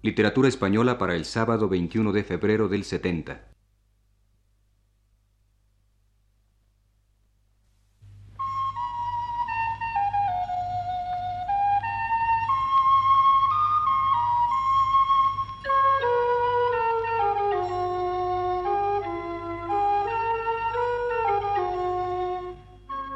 Literatura 0.00 0.46
española 0.48 0.96
para 0.96 1.16
el 1.16 1.24
sábado 1.24 1.68
21 1.68 2.12
de 2.12 2.22
febrero 2.22 2.68
del 2.68 2.84
70. 2.84 3.48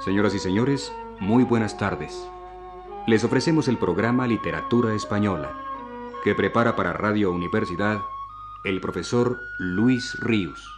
Señoras 0.01 0.35
y 0.35 0.41
señores, 0.41 0.93
muy 1.21 1.45
buenas 1.45 1.79
tardes. 1.79 2.29
Les 3.07 3.23
ofrecemos 3.23 3.69
el 3.69 3.79
programa 3.79 4.27
Literatura 4.27 4.95
Española, 4.95 5.72
que 6.23 6.35
prepara 6.37 6.77
para 6.77 6.93
Radio 6.93 7.33
Universidad 7.33 8.01
el 8.65 8.81
profesor 8.81 9.41
Luis 9.59 10.17
Ríos. 10.21 10.69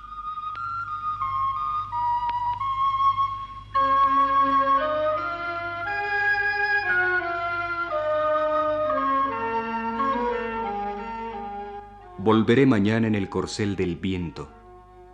Volveré 12.16 12.64
mañana 12.64 13.06
en 13.06 13.14
el 13.14 13.28
corcel 13.28 13.76
del 13.76 13.96
viento, 13.96 14.48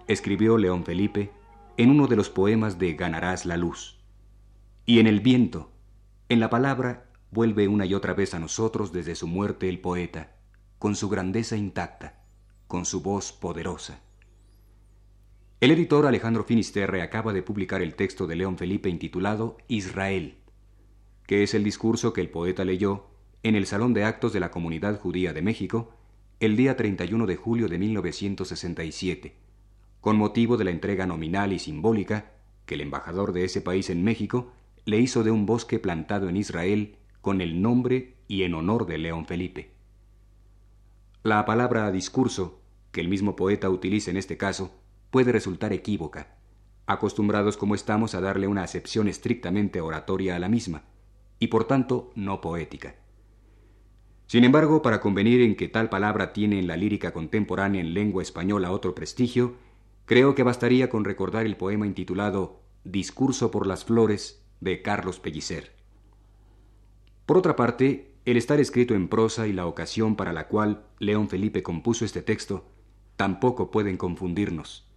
escribió 0.06 0.58
León 0.58 0.84
Felipe 0.84 1.32
en 1.76 1.90
uno 1.90 2.06
de 2.06 2.14
los 2.14 2.30
poemas 2.30 2.78
de 2.78 2.94
Ganarás 2.94 3.46
la 3.46 3.56
luz. 3.56 3.98
Y 4.86 5.00
en 5.00 5.08
el 5.08 5.18
viento, 5.18 5.72
en 6.28 6.38
la 6.38 6.50
palabra, 6.50 7.09
vuelve 7.30 7.68
una 7.68 7.86
y 7.86 7.94
otra 7.94 8.14
vez 8.14 8.34
a 8.34 8.38
nosotros 8.38 8.92
desde 8.92 9.14
su 9.14 9.26
muerte 9.26 9.68
el 9.68 9.80
poeta, 9.80 10.36
con 10.78 10.96
su 10.96 11.08
grandeza 11.08 11.56
intacta, 11.56 12.24
con 12.66 12.84
su 12.84 13.02
voz 13.02 13.32
poderosa. 13.32 14.00
El 15.60 15.70
editor 15.70 16.06
Alejandro 16.06 16.44
Finisterre 16.44 17.02
acaba 17.02 17.32
de 17.32 17.42
publicar 17.42 17.82
el 17.82 17.94
texto 17.94 18.26
de 18.26 18.36
León 18.36 18.56
Felipe 18.56 18.88
intitulado 18.88 19.58
Israel, 19.68 20.38
que 21.26 21.42
es 21.42 21.54
el 21.54 21.62
discurso 21.62 22.12
que 22.12 22.22
el 22.22 22.30
poeta 22.30 22.64
leyó 22.64 23.08
en 23.42 23.54
el 23.54 23.66
Salón 23.66 23.94
de 23.94 24.04
Actos 24.04 24.32
de 24.32 24.40
la 24.40 24.50
Comunidad 24.50 24.98
Judía 24.98 25.32
de 25.32 25.42
México 25.42 25.92
el 26.40 26.56
día 26.56 26.76
31 26.76 27.26
de 27.26 27.36
julio 27.36 27.68
de 27.68 27.78
1967, 27.78 29.36
con 30.00 30.16
motivo 30.16 30.56
de 30.56 30.64
la 30.64 30.70
entrega 30.70 31.06
nominal 31.06 31.52
y 31.52 31.58
simbólica 31.58 32.32
que 32.64 32.76
el 32.76 32.80
embajador 32.80 33.34
de 33.34 33.44
ese 33.44 33.60
país 33.60 33.90
en 33.90 34.02
México 34.02 34.52
le 34.86 34.98
hizo 34.98 35.22
de 35.22 35.30
un 35.30 35.44
bosque 35.44 35.78
plantado 35.78 36.30
en 36.30 36.38
Israel 36.38 36.96
con 37.20 37.40
el 37.40 37.60
nombre 37.60 38.16
y 38.28 38.42
en 38.44 38.54
honor 38.54 38.86
de 38.86 38.98
León 38.98 39.26
Felipe. 39.26 39.70
La 41.22 41.44
palabra 41.44 41.90
discurso, 41.90 42.62
que 42.92 43.00
el 43.00 43.08
mismo 43.08 43.36
poeta 43.36 43.68
utiliza 43.68 44.10
en 44.10 44.16
este 44.16 44.36
caso, 44.36 44.74
puede 45.10 45.32
resultar 45.32 45.72
equívoca, 45.72 46.36
acostumbrados 46.86 47.56
como 47.56 47.74
estamos 47.74 48.14
a 48.14 48.20
darle 48.20 48.46
una 48.46 48.62
acepción 48.62 49.08
estrictamente 49.08 49.80
oratoria 49.80 50.36
a 50.36 50.38
la 50.38 50.48
misma, 50.48 50.84
y 51.38 51.48
por 51.48 51.64
tanto 51.64 52.10
no 52.14 52.40
poética. 52.40 52.96
Sin 54.26 54.44
embargo, 54.44 54.80
para 54.80 55.00
convenir 55.00 55.40
en 55.40 55.56
que 55.56 55.68
tal 55.68 55.88
palabra 55.88 56.32
tiene 56.32 56.58
en 56.58 56.68
la 56.68 56.76
lírica 56.76 57.12
contemporánea 57.12 57.80
en 57.80 57.94
lengua 57.94 58.22
española 58.22 58.70
otro 58.70 58.94
prestigio, 58.94 59.56
creo 60.04 60.34
que 60.34 60.44
bastaría 60.44 60.88
con 60.88 61.04
recordar 61.04 61.46
el 61.46 61.56
poema 61.56 61.86
intitulado 61.86 62.60
Discurso 62.84 63.50
por 63.50 63.66
las 63.66 63.84
Flores 63.84 64.46
de 64.60 64.82
Carlos 64.82 65.18
Pellicer. 65.18 65.79
Por 67.30 67.38
otra 67.38 67.54
parte, 67.54 68.16
el 68.24 68.36
estar 68.36 68.58
escrito 68.58 68.96
en 68.96 69.06
prosa 69.06 69.46
y 69.46 69.52
la 69.52 69.66
ocasión 69.66 70.16
para 70.16 70.32
la 70.32 70.48
cual 70.48 70.82
León 70.98 71.28
Felipe 71.28 71.62
compuso 71.62 72.04
este 72.04 72.22
texto 72.22 72.66
tampoco 73.14 73.70
pueden 73.70 73.96
confundirnos. 73.96 74.90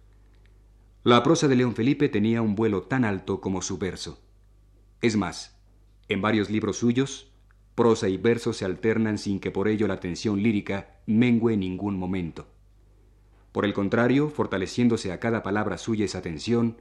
La 1.04 1.22
prosa 1.22 1.46
de 1.46 1.54
León 1.54 1.76
Felipe 1.76 2.08
tenía 2.08 2.42
un 2.42 2.56
vuelo 2.56 2.82
tan 2.82 3.04
alto 3.04 3.40
como 3.40 3.62
su 3.62 3.78
verso. 3.78 4.18
Es 5.00 5.16
más, 5.16 5.62
en 6.08 6.22
varios 6.22 6.50
libros 6.50 6.78
suyos, 6.78 7.30
prosa 7.76 8.08
y 8.08 8.16
verso 8.16 8.52
se 8.52 8.64
alternan 8.64 9.18
sin 9.18 9.38
que 9.38 9.52
por 9.52 9.68
ello 9.68 9.86
la 9.86 10.00
tensión 10.00 10.42
lírica 10.42 11.02
mengue 11.06 11.54
en 11.54 11.60
ningún 11.60 11.96
momento. 11.96 12.48
Por 13.52 13.64
el 13.64 13.72
contrario, 13.72 14.28
fortaleciéndose 14.28 15.12
a 15.12 15.20
cada 15.20 15.44
palabra 15.44 15.78
suya 15.78 16.04
esa 16.04 16.20
tensión, 16.20 16.78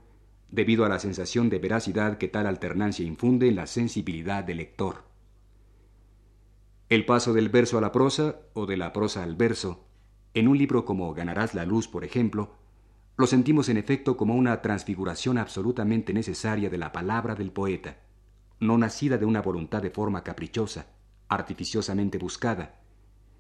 debido 0.50 0.84
a 0.84 0.90
la 0.90 0.98
sensación 0.98 1.52
de 1.52 1.60
veracidad 1.60 2.18
que 2.18 2.28
tal 2.28 2.48
alternancia 2.48 3.06
infunde 3.06 3.50
en 3.50 3.56
la 3.58 3.68
sensibilidad 3.68 4.44
del 4.44 4.58
lector. 4.58 5.13
El 6.90 7.06
paso 7.06 7.34
del 7.34 7.50
verso 7.50 7.78
a 7.78 7.82
la 7.82 7.92
prosa 7.92 8.42
o 8.54 8.66
de 8.66 8.78
la 8.78 8.94
prosa 8.94 9.24
al 9.24 9.36
verso, 9.36 9.86
en 10.34 10.48
un 10.48 10.58
libro 10.58 10.86
como 10.86 11.14
Ganarás 11.14 11.54
la 11.56 11.66
luz, 11.66 11.88
por 11.88 12.04
ejemplo, 12.04 12.56
lo 13.16 13.28
sentimos 13.28 13.70
en 13.70 13.78
efecto 13.78 14.18
como 14.18 14.36
una 14.36 14.62
transfiguración 14.62 15.38
absolutamente 15.38 16.14
necesaria 16.14 16.70
de 16.70 16.78
la 16.78 16.92
palabra 16.92 17.36
del 17.36 17.52
poeta, 17.52 17.98
no 18.60 18.78
nacida 18.78 19.18
de 19.18 19.26
una 19.26 19.42
voluntad 19.42 19.82
de 19.82 19.92
forma 19.92 20.24
caprichosa, 20.24 20.88
artificiosamente 21.30 22.18
buscada, 22.18 22.82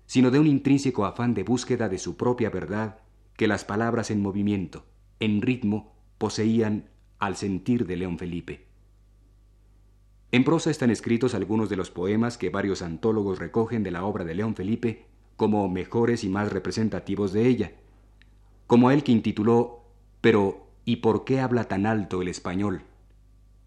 sino 0.05 0.31
de 0.31 0.39
un 0.39 0.47
intrínseco 0.47 1.05
afán 1.05 1.33
de 1.33 1.43
búsqueda 1.43 1.89
de 1.89 1.97
su 1.97 2.17
propia 2.17 2.49
verdad 2.49 2.99
que 3.35 3.47
las 3.47 3.65
palabras 3.65 4.11
en 4.11 4.21
movimiento, 4.21 4.85
en 5.19 5.41
ritmo, 5.41 5.95
poseían 6.17 6.89
al 7.19 7.35
sentir 7.35 7.87
de 7.87 7.97
León 7.97 8.17
Felipe. 8.17 8.67
En 10.33 10.43
prosa 10.43 10.71
están 10.71 10.89
escritos 10.89 11.35
algunos 11.35 11.69
de 11.69 11.75
los 11.75 11.91
poemas 11.91 12.39
que 12.39 12.49
varios 12.49 12.81
antólogos 12.81 13.37
recogen 13.37 13.83
de 13.83 13.91
la 13.91 14.03
obra 14.03 14.25
de 14.25 14.33
León 14.33 14.55
Felipe 14.55 15.05
como 15.35 15.69
mejores 15.69 16.23
y 16.23 16.29
más 16.29 16.51
representativos 16.51 17.33
de 17.33 17.45
ella, 17.47 17.73
como 18.65 18.89
el 18.89 19.03
que 19.03 19.11
intituló 19.11 19.83
Pero 20.21 20.65
¿y 20.85 20.95
por 20.97 21.23
qué 21.23 21.39
habla 21.39 21.65
tan 21.65 21.85
alto 21.85 22.23
el 22.23 22.29
español? 22.29 22.81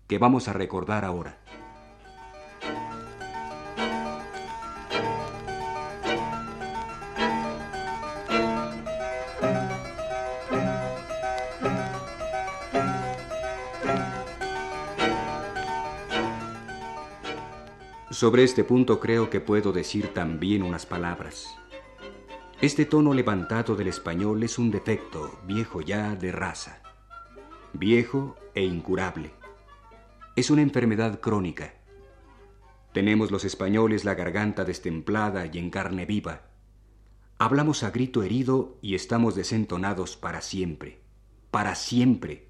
que 0.08 0.18
vamos 0.18 0.48
a 0.48 0.54
recordar 0.54 1.04
ahora. 1.04 1.38
Sobre 18.16 18.44
este 18.44 18.64
punto 18.64 18.98
creo 18.98 19.28
que 19.28 19.40
puedo 19.40 19.72
decir 19.72 20.14
también 20.14 20.62
unas 20.62 20.86
palabras. 20.86 21.54
Este 22.62 22.86
tono 22.86 23.12
levantado 23.12 23.76
del 23.76 23.88
español 23.88 24.42
es 24.42 24.58
un 24.58 24.70
defecto, 24.70 25.38
viejo 25.46 25.82
ya 25.82 26.16
de 26.16 26.32
raza, 26.32 26.80
viejo 27.74 28.34
e 28.54 28.64
incurable. 28.64 29.32
Es 30.34 30.48
una 30.48 30.62
enfermedad 30.62 31.20
crónica. 31.20 31.74
Tenemos 32.94 33.30
los 33.30 33.44
españoles 33.44 34.06
la 34.06 34.14
garganta 34.14 34.64
destemplada 34.64 35.44
y 35.52 35.58
en 35.58 35.68
carne 35.68 36.06
viva. 36.06 36.46
Hablamos 37.36 37.82
a 37.82 37.90
grito 37.90 38.22
herido 38.22 38.78
y 38.80 38.94
estamos 38.94 39.34
desentonados 39.34 40.16
para 40.16 40.40
siempre, 40.40 41.00
para 41.50 41.74
siempre, 41.74 42.48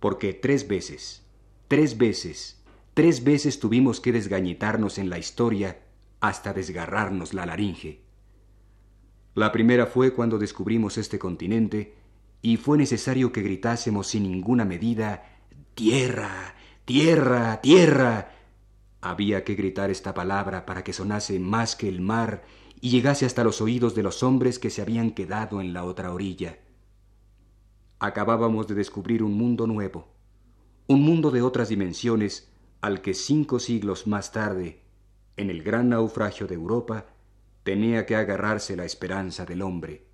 porque 0.00 0.32
tres 0.32 0.66
veces, 0.66 1.26
tres 1.68 1.98
veces, 1.98 2.61
Tres 2.94 3.24
veces 3.24 3.58
tuvimos 3.58 4.00
que 4.00 4.12
desgañitarnos 4.12 4.98
en 4.98 5.08
la 5.08 5.18
historia 5.18 5.80
hasta 6.20 6.52
desgarrarnos 6.52 7.32
la 7.32 7.46
laringe. 7.46 8.02
La 9.34 9.50
primera 9.50 9.86
fue 9.86 10.12
cuando 10.12 10.38
descubrimos 10.38 10.98
este 10.98 11.18
continente 11.18 11.94
y 12.42 12.58
fue 12.58 12.76
necesario 12.76 13.32
que 13.32 13.40
gritásemos 13.40 14.08
sin 14.08 14.24
ninguna 14.24 14.64
medida 14.64 15.24
Tierra, 15.74 16.54
tierra, 16.84 17.62
tierra. 17.62 18.32
Había 19.00 19.42
que 19.42 19.54
gritar 19.54 19.90
esta 19.90 20.12
palabra 20.12 20.66
para 20.66 20.84
que 20.84 20.92
sonase 20.92 21.40
más 21.40 21.76
que 21.76 21.88
el 21.88 22.02
mar 22.02 22.42
y 22.78 22.90
llegase 22.90 23.24
hasta 23.24 23.42
los 23.42 23.62
oídos 23.62 23.94
de 23.94 24.02
los 24.02 24.22
hombres 24.22 24.58
que 24.58 24.68
se 24.68 24.82
habían 24.82 25.12
quedado 25.12 25.62
en 25.62 25.72
la 25.72 25.84
otra 25.84 26.12
orilla. 26.12 26.58
Acabábamos 28.00 28.66
de 28.66 28.74
descubrir 28.74 29.22
un 29.22 29.32
mundo 29.32 29.66
nuevo, 29.66 30.08
un 30.88 31.00
mundo 31.00 31.30
de 31.30 31.40
otras 31.40 31.70
dimensiones 31.70 32.51
al 32.82 33.00
que 33.00 33.14
cinco 33.14 33.60
siglos 33.60 34.08
más 34.08 34.32
tarde, 34.32 34.82
en 35.36 35.50
el 35.50 35.62
gran 35.62 35.88
naufragio 35.90 36.48
de 36.48 36.56
Europa, 36.56 37.06
tenía 37.62 38.06
que 38.06 38.16
agarrarse 38.16 38.76
la 38.76 38.84
esperanza 38.84 39.46
del 39.46 39.62
hombre. 39.62 40.04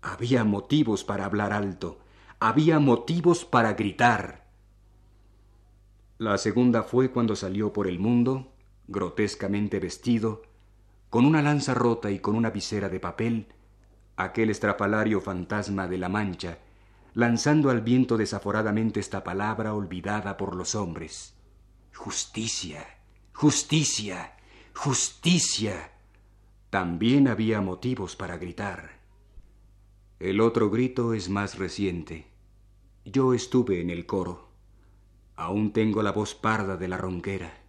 Había 0.00 0.42
motivos 0.42 1.04
para 1.04 1.26
hablar 1.26 1.52
alto, 1.52 2.00
había 2.40 2.78
motivos 2.78 3.44
para 3.44 3.74
gritar. 3.74 4.46
La 6.16 6.38
segunda 6.38 6.82
fue 6.82 7.10
cuando 7.10 7.36
salió 7.36 7.74
por 7.74 7.86
el 7.86 7.98
mundo, 7.98 8.54
grotescamente 8.88 9.78
vestido, 9.78 10.42
con 11.10 11.26
una 11.26 11.42
lanza 11.42 11.74
rota 11.74 12.10
y 12.10 12.20
con 12.20 12.36
una 12.36 12.48
visera 12.48 12.88
de 12.88 13.00
papel, 13.00 13.48
aquel 14.16 14.48
estrafalario 14.48 15.20
fantasma 15.20 15.86
de 15.88 15.98
la 15.98 16.08
Mancha, 16.08 16.56
lanzando 17.12 17.68
al 17.68 17.82
viento 17.82 18.16
desaforadamente 18.16 18.98
esta 18.98 19.22
palabra 19.22 19.74
olvidada 19.74 20.38
por 20.38 20.56
los 20.56 20.74
hombres. 20.74 21.31
Justicia, 21.94 22.84
justicia, 23.32 24.34
justicia. 24.74 25.92
también 26.70 27.28
había 27.28 27.60
motivos 27.60 28.16
para 28.16 28.38
gritar. 28.38 28.98
El 30.18 30.40
otro 30.40 30.70
grito 30.70 31.12
es 31.14 31.28
más 31.28 31.58
reciente. 31.58 32.26
Yo 33.04 33.34
estuve 33.34 33.80
en 33.80 33.90
el 33.90 34.06
coro. 34.06 34.48
Aún 35.36 35.72
tengo 35.72 36.02
la 36.02 36.12
voz 36.12 36.34
parda 36.34 36.76
de 36.76 36.88
la 36.88 36.96
ronquera. 36.96 37.62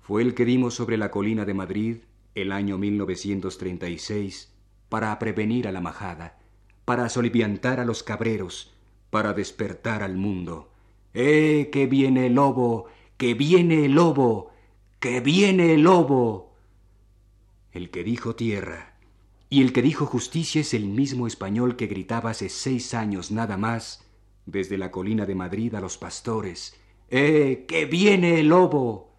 Fue 0.00 0.22
el 0.22 0.34
que 0.34 0.44
dimos 0.44 0.74
sobre 0.74 0.96
la 0.96 1.10
colina 1.10 1.44
de 1.44 1.54
Madrid 1.54 1.96
el 2.34 2.52
año 2.52 2.76
1936 2.76 4.52
para 4.88 5.18
prevenir 5.18 5.68
a 5.68 5.72
la 5.72 5.80
majada, 5.80 6.38
para 6.84 7.08
soliviantar 7.08 7.78
a 7.78 7.84
los 7.84 8.02
cabreros, 8.02 8.74
para 9.10 9.32
despertar 9.32 10.02
al 10.02 10.16
mundo. 10.16 10.72
¡Eh, 11.14 11.68
que 11.72 11.86
viene 11.86 12.26
el 12.26 12.34
lobo! 12.34 12.86
¡Que 13.18 13.34
viene 13.34 13.84
el 13.84 13.92
lobo! 13.92 14.52
¡Que 15.00 15.20
viene 15.20 15.74
el 15.74 15.82
lobo! 15.82 16.54
El 17.72 17.90
que 17.90 18.04
dijo 18.04 18.36
tierra 18.36 18.94
y 19.50 19.62
el 19.62 19.72
que 19.72 19.82
dijo 19.82 20.06
justicia 20.06 20.60
es 20.60 20.72
el 20.72 20.86
mismo 20.86 21.26
español 21.26 21.74
que 21.74 21.88
gritaba 21.88 22.30
hace 22.30 22.48
seis 22.48 22.94
años 22.94 23.30
nada 23.30 23.56
más 23.56 24.04
desde 24.46 24.78
la 24.78 24.90
colina 24.90 25.26
de 25.26 25.34
Madrid 25.34 25.74
a 25.74 25.80
los 25.80 25.98
pastores. 25.98 26.78
¡Eh, 27.10 27.64
que 27.66 27.86
viene 27.86 28.38
el 28.38 28.48
lobo! 28.48 29.16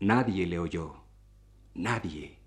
Nadie 0.00 0.46
le 0.46 0.58
oyó. 0.58 0.96
Nadie. 1.74 2.38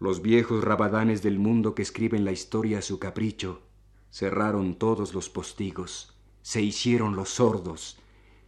Los 0.00 0.22
viejos 0.22 0.64
rabadanes 0.64 1.22
del 1.22 1.38
mundo 1.38 1.74
que 1.74 1.82
escriben 1.82 2.24
la 2.24 2.32
historia 2.32 2.78
a 2.78 2.82
su 2.82 2.98
capricho 2.98 3.62
cerraron 4.10 4.74
todos 4.74 5.14
los 5.14 5.28
postigos, 5.28 6.16
se 6.42 6.62
hicieron 6.62 7.14
los 7.16 7.30
sordos, 7.30 7.98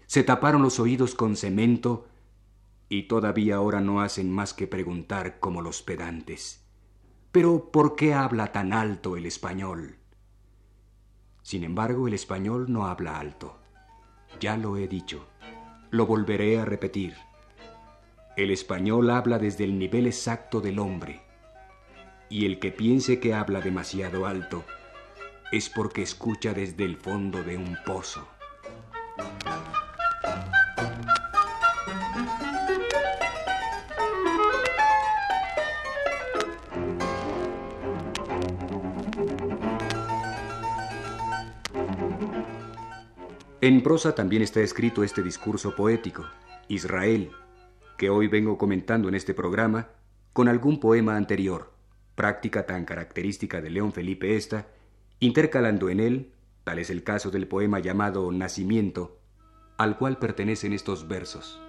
se 0.09 0.25
taparon 0.25 0.63
los 0.63 0.81
oídos 0.81 1.15
con 1.15 1.37
cemento 1.37 2.07
y 2.89 3.09
todavía 3.09 3.57
ahora 3.57 3.83
no 3.83 4.01
hacen 4.01 4.33
más 4.33 4.55
que 4.55 4.67
preguntar 4.67 5.39
como 5.39 5.61
los 5.61 5.83
pedantes. 5.83 6.65
Pero 7.31 7.71
¿por 7.71 7.95
qué 7.95 8.15
habla 8.15 8.51
tan 8.51 8.73
alto 8.73 9.19
el 9.19 9.27
español? 9.27 9.97
Sin 11.43 11.63
embargo, 11.63 12.09
el 12.09 12.15
español 12.15 12.73
no 12.73 12.87
habla 12.87 13.21
alto. 13.21 13.59
Ya 14.41 14.57
lo 14.57 14.79
he 14.79 14.89
dicho. 14.89 15.27
Lo 15.91 16.07
volveré 16.07 16.59
a 16.59 16.65
repetir. 16.65 17.15
El 18.35 18.51
español 18.51 19.11
habla 19.11 19.39
desde 19.39 19.65
el 19.65 19.79
nivel 19.79 20.07
exacto 20.07 20.63
del 20.63 20.79
hombre. 20.79 21.21
Y 22.31 22.47
el 22.47 22.59
que 22.61 22.73
piense 22.73 23.21
que 23.21 23.35
habla 23.35 23.61
demasiado 23.61 24.27
alto 24.27 24.65
es 25.53 25.69
porque 25.69 26.01
escucha 26.01 26.55
desde 26.55 26.87
el 26.87 26.97
fondo 26.97 27.43
de 27.43 27.59
un 27.59 27.77
pozo. 27.85 28.27
En 43.61 43.83
prosa 43.83 44.15
también 44.15 44.43
está 44.43 44.61
escrito 44.61 45.03
este 45.03 45.21
discurso 45.21 45.75
poético, 45.75 46.25
Israel, 46.69 47.33
que 47.97 48.09
hoy 48.09 48.29
vengo 48.29 48.57
comentando 48.57 49.09
en 49.09 49.17
este 49.17 49.35
programa 49.35 49.89
con 50.33 50.47
algún 50.47 50.79
poema 50.79 51.17
anterior, 51.17 51.73
práctica 52.15 52.67
tan 52.67 52.85
característica 52.85 53.61
de 53.61 53.71
León 53.71 53.93
Felipe 53.93 54.37
esta, 54.37 54.69
intercalando 55.19 55.91
en 55.91 55.99
él, 55.99 56.33
tal 56.63 56.79
es 56.79 56.89
el 56.89 57.03
caso 57.03 57.33
del 57.33 57.49
poema 57.49 57.81
llamado 57.81 58.31
Nacimiento, 58.31 59.19
al 59.77 59.99
cual 59.99 60.19
pertenecen 60.19 60.73
estos 60.73 61.09
versos. 61.09 61.61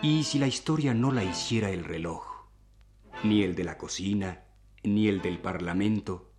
¿Y 0.00 0.22
si 0.22 0.38
la 0.38 0.46
historia 0.46 0.94
no 0.94 1.10
la 1.10 1.24
hiciera 1.24 1.70
el 1.70 1.82
reloj? 1.82 2.22
Ni 3.24 3.42
el 3.42 3.56
de 3.56 3.64
la 3.64 3.76
cocina, 3.76 4.44
ni 4.84 5.08
el 5.08 5.20
del 5.22 5.40
Parlamento. 5.40 6.30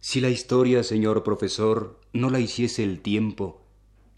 Si 0.00 0.22
la 0.22 0.30
historia, 0.30 0.82
señor 0.82 1.22
profesor, 1.22 2.00
no 2.14 2.30
la 2.30 2.40
hiciese 2.40 2.82
el 2.82 3.02
tiempo, 3.02 3.60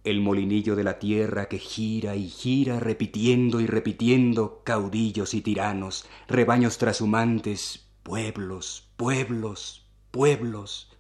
el 0.05 0.21
molinillo 0.21 0.77
de 0.77 0.85
la 0.85 1.01
tierra 1.01 1.49
que 1.49 1.59
gira 1.59 2.15
y 2.15 2.29
gira 2.29 2.79
repitiendo 2.79 3.61
y 3.61 3.67
repitiendo 3.67 4.63
caudillos 4.63 5.35
y 5.35 5.41
tiranos, 5.41 6.07
rebaños 6.29 6.79
trashumantes, 6.79 7.89
pueblos, 8.05 8.89
pueblos, 8.97 9.89
pueblos. 10.13 10.97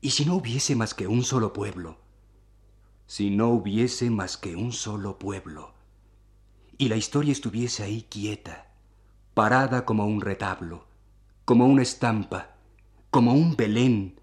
Y 0.00 0.10
si 0.10 0.24
no 0.24 0.34
hubiese 0.34 0.74
más 0.74 0.92
que 0.92 1.06
un 1.06 1.22
solo 1.22 1.52
pueblo, 1.52 1.98
si 3.06 3.30
no 3.30 3.50
hubiese 3.50 4.10
más 4.10 4.36
que 4.36 4.56
un 4.56 4.72
solo 4.72 5.16
pueblo, 5.16 5.74
y 6.80 6.88
la 6.88 6.96
historia 6.96 7.32
estuviese 7.32 7.82
ahí 7.82 8.06
quieta, 8.08 8.72
parada 9.34 9.84
como 9.84 10.06
un 10.06 10.22
retablo, 10.22 10.86
como 11.44 11.66
una 11.66 11.82
estampa, 11.82 12.56
como 13.10 13.34
un 13.34 13.54
Belén, 13.54 14.18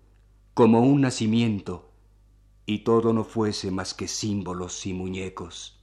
como 0.55 0.81
un 0.81 1.01
nacimiento, 1.01 1.91
y 2.65 2.79
todo 2.79 3.13
no 3.13 3.23
fuese 3.23 3.69
más 3.69 3.93
que 3.93 4.07
símbolos 4.07 4.87
y 4.87 4.93
muñecos. 4.95 5.79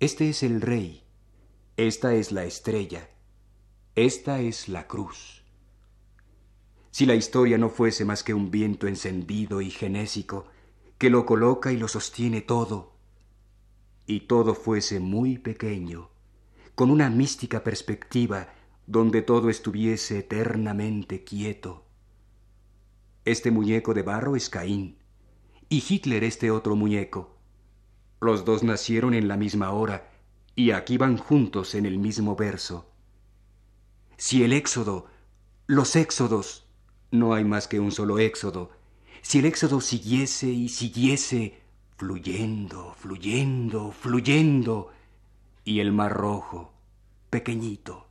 Este 0.00 0.28
es 0.28 0.42
el 0.42 0.60
rey, 0.60 1.02
esta 1.78 2.12
es 2.12 2.30
la 2.30 2.44
estrella, 2.44 3.08
esta 3.94 4.38
es 4.42 4.68
la 4.68 4.86
cruz. 4.86 5.44
Si 6.90 7.06
la 7.06 7.14
historia 7.14 7.56
no 7.56 7.70
fuese 7.70 8.04
más 8.04 8.22
que 8.22 8.34
un 8.34 8.50
viento 8.50 8.86
encendido 8.86 9.62
y 9.62 9.70
genésico, 9.70 10.44
que 10.98 11.08
lo 11.08 11.24
coloca 11.24 11.72
y 11.72 11.78
lo 11.78 11.88
sostiene 11.88 12.42
todo, 12.42 12.91
y 14.06 14.20
todo 14.20 14.54
fuese 14.54 15.00
muy 15.00 15.38
pequeño, 15.38 16.10
con 16.74 16.90
una 16.90 17.10
mística 17.10 17.62
perspectiva 17.62 18.52
donde 18.86 19.22
todo 19.22 19.48
estuviese 19.48 20.18
eternamente 20.18 21.24
quieto. 21.24 21.84
Este 23.24 23.50
muñeco 23.50 23.94
de 23.94 24.02
barro 24.02 24.34
es 24.34 24.50
Caín, 24.50 24.98
y 25.68 25.82
Hitler 25.88 26.24
este 26.24 26.50
otro 26.50 26.76
muñeco. 26.76 27.38
Los 28.20 28.44
dos 28.44 28.62
nacieron 28.62 29.14
en 29.14 29.28
la 29.28 29.36
misma 29.36 29.70
hora, 29.70 30.10
y 30.54 30.72
aquí 30.72 30.98
van 30.98 31.16
juntos 31.16 31.74
en 31.74 31.86
el 31.86 31.98
mismo 31.98 32.36
verso. 32.36 32.90
Si 34.16 34.42
el 34.42 34.52
éxodo, 34.52 35.06
los 35.66 35.96
éxodos, 35.96 36.66
no 37.10 37.34
hay 37.34 37.44
más 37.44 37.68
que 37.68 37.80
un 37.80 37.92
solo 37.92 38.18
éxodo, 38.18 38.70
si 39.22 39.38
el 39.38 39.46
éxodo 39.46 39.80
siguiese 39.80 40.48
y 40.48 40.68
siguiese, 40.68 41.61
fluyendo, 42.02 42.94
fluyendo, 42.98 43.92
fluyendo, 43.92 44.90
y 45.62 45.78
el 45.78 45.92
mar 45.92 46.12
rojo, 46.12 46.72
pequeñito, 47.30 48.08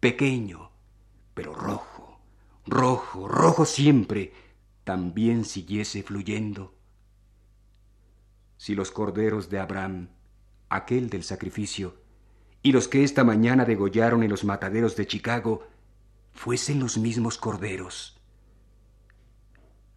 pequeño, 0.00 0.70
pero 1.34 1.52
rojo, 1.52 2.20
rojo, 2.66 3.28
rojo 3.28 3.66
siempre, 3.66 4.32
también 4.82 5.44
siguiese 5.44 6.02
fluyendo. 6.02 6.74
Si 8.56 8.74
los 8.74 8.90
corderos 8.90 9.50
de 9.50 9.58
Abraham, 9.58 10.08
aquel 10.70 11.10
del 11.10 11.22
sacrificio, 11.22 11.96
y 12.62 12.72
los 12.72 12.88
que 12.88 13.04
esta 13.04 13.24
mañana 13.24 13.66
degollaron 13.66 14.22
en 14.22 14.30
los 14.30 14.42
mataderos 14.42 14.96
de 14.96 15.06
Chicago, 15.06 15.66
fuesen 16.32 16.80
los 16.80 16.96
mismos 16.96 17.36
corderos. 17.36 18.18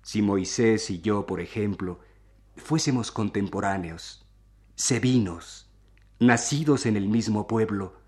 Si 0.01 0.21
Moisés 0.21 0.89
y 0.89 0.99
yo, 0.99 1.25
por 1.25 1.39
ejemplo, 1.39 2.01
fuésemos 2.55 3.11
contemporáneos, 3.11 4.25
sevinos, 4.75 5.69
nacidos 6.19 6.85
en 6.85 6.97
el 6.97 7.07
mismo 7.07 7.47
pueblo, 7.47 8.01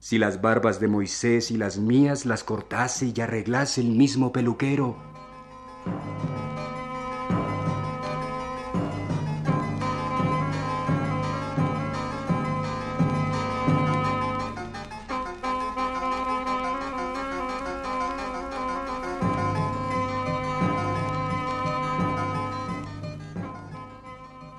si 0.00 0.16
las 0.16 0.40
barbas 0.40 0.78
de 0.78 0.86
Moisés 0.86 1.50
y 1.50 1.56
las 1.56 1.78
mías 1.78 2.24
las 2.24 2.44
cortase 2.44 3.12
y 3.14 3.20
arreglase 3.20 3.80
el 3.80 3.88
mismo 3.88 4.32
peluquero, 4.32 4.96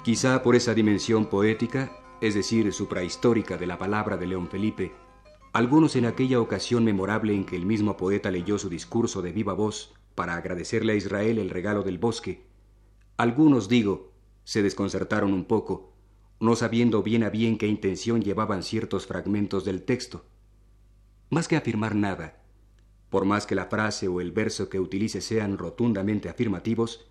Quizá 0.09 0.41
por 0.41 0.55
esa 0.55 0.73
dimensión 0.73 1.27
poética, 1.27 1.91
es 2.19 2.33
decir, 2.33 2.73
suprahistórica 2.73 3.57
de 3.57 3.67
la 3.67 3.77
palabra 3.77 4.17
de 4.17 4.25
León 4.25 4.49
Felipe, 4.49 4.91
algunos 5.53 5.95
en 5.95 6.07
aquella 6.07 6.41
ocasión 6.41 6.83
memorable 6.83 7.35
en 7.35 7.45
que 7.45 7.55
el 7.55 7.67
mismo 7.67 7.95
poeta 7.95 8.31
leyó 8.31 8.57
su 8.57 8.69
discurso 8.69 9.21
de 9.21 9.31
viva 9.31 9.53
voz 9.53 9.93
para 10.15 10.33
agradecerle 10.33 10.93
a 10.93 10.95
Israel 10.95 11.37
el 11.37 11.51
regalo 11.51 11.83
del 11.83 11.99
bosque, 11.99 12.41
algunos, 13.17 13.69
digo, 13.69 14.11
se 14.45 14.63
desconcertaron 14.63 15.31
un 15.31 15.45
poco, 15.45 15.93
no 16.39 16.55
sabiendo 16.55 17.03
bien 17.03 17.23
a 17.23 17.29
bien 17.29 17.59
qué 17.59 17.67
intención 17.67 18.23
llevaban 18.23 18.63
ciertos 18.63 19.05
fragmentos 19.05 19.63
del 19.63 19.83
texto. 19.83 20.25
Más 21.29 21.47
que 21.47 21.55
afirmar 21.55 21.93
nada, 21.93 22.41
por 23.11 23.25
más 23.25 23.45
que 23.45 23.53
la 23.53 23.67
frase 23.67 24.07
o 24.07 24.21
el 24.21 24.31
verso 24.31 24.69
que 24.69 24.79
utilice 24.79 25.21
sean 25.21 25.59
rotundamente 25.59 26.29
afirmativos, 26.29 27.05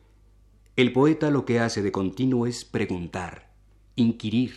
el 0.79 0.93
poeta 0.93 1.33
lo 1.33 1.45
que 1.45 1.59
hace 1.59 1.83
de 1.83 1.91
continuo 1.91 2.47
es 2.47 2.65
preguntar, 2.65 3.51
inquirir, 3.97 4.55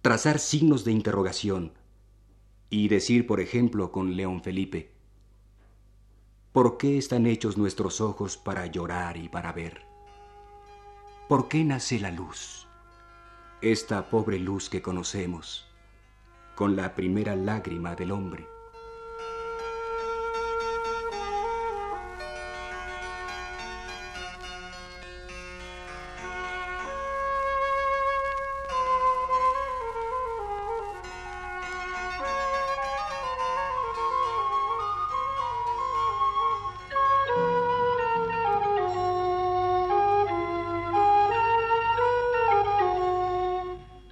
trazar 0.00 0.38
signos 0.38 0.84
de 0.84 0.92
interrogación 0.92 1.72
y 2.68 2.86
decir, 2.86 3.26
por 3.26 3.40
ejemplo, 3.40 3.90
con 3.90 4.14
León 4.14 4.44
Felipe, 4.44 4.92
¿por 6.52 6.78
qué 6.78 6.98
están 6.98 7.26
hechos 7.26 7.58
nuestros 7.58 8.00
ojos 8.00 8.36
para 8.36 8.66
llorar 8.66 9.16
y 9.16 9.28
para 9.28 9.50
ver? 9.50 9.82
¿Por 11.28 11.48
qué 11.48 11.64
nace 11.64 11.98
la 11.98 12.12
luz? 12.12 12.68
Esta 13.60 14.08
pobre 14.08 14.38
luz 14.38 14.70
que 14.70 14.82
conocemos, 14.82 15.66
con 16.54 16.76
la 16.76 16.94
primera 16.94 17.34
lágrima 17.34 17.96
del 17.96 18.12
hombre. 18.12 18.46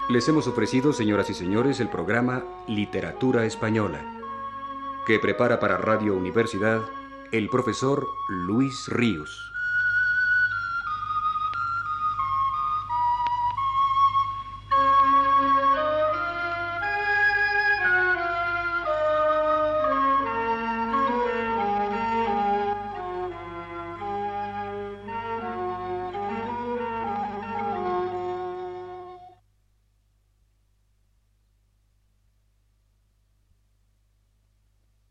Les 0.08 0.26
hemos 0.26 0.46
ofrecido, 0.46 0.94
señoras 0.94 1.28
y 1.28 1.34
señores, 1.34 1.80
el 1.80 1.90
programa 1.90 2.42
Literatura 2.66 3.44
Española, 3.44 4.00
que 5.06 5.18
prepara 5.18 5.60
para 5.60 5.76
Radio 5.76 6.16
Universidad 6.16 6.80
el 7.30 7.50
profesor 7.50 8.08
Luis 8.30 8.88
Ríos. 8.88 9.52